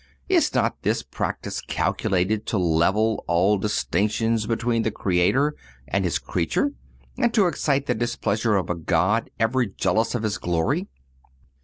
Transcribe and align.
Is 0.27 0.55
not 0.55 0.81
this 0.81 1.03
practice 1.03 1.61
calculated 1.61 2.47
to 2.47 2.57
level 2.57 3.23
all 3.27 3.59
distinctions 3.59 4.47
between 4.47 4.81
the 4.81 4.89
Creator 4.89 5.53
and 5.87 6.03
His 6.05 6.17
creature, 6.17 6.71
and 7.19 7.31
to 7.35 7.45
excite 7.45 7.85
the 7.85 7.93
displeasure 7.93 8.55
of 8.55 8.71
a 8.71 8.75
God 8.75 9.29
ever 9.39 9.63
jealous 9.63 10.15
of 10.15 10.23
His 10.23 10.39
glory? 10.39 10.87